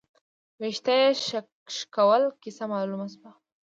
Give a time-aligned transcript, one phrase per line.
[0.61, 1.09] ،وېښته يې
[1.77, 3.31] شکول، کيسه مالومه شوه